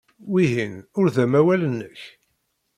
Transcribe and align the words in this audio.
Wihin 0.31 0.73
ur 0.97 1.05
d 1.15 1.17
amawal-nnek? 1.23 2.01